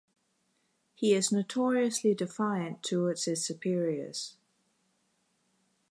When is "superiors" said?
3.45-4.35